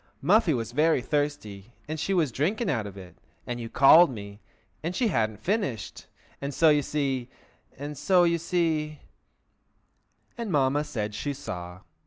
"Muffy 0.19 0.51
was 0.55 0.71
very 0.71 0.99
thirsty, 0.99 1.73
and 1.87 1.99
she 1.99 2.11
was 2.11 2.31
drinking 2.31 2.71
out 2.71 2.87
of 2.87 2.97
it, 2.97 3.17
and 3.45 3.59
you 3.61 3.69
called 3.69 4.09
me, 4.09 4.39
and 4.81 4.95
she 4.95 5.09
hadn't 5.09 5.37
finished, 5.43 6.07
and 6.41 6.55
so, 6.55 6.69
you 6.69 6.81
see—and 6.81 7.95
so, 7.95 8.23
you 8.23 8.39
see—" 8.39 8.97
And 10.39 10.51
Mamma 10.51 10.85
said 10.85 11.13
she 11.13 11.35
saw. 11.35 11.81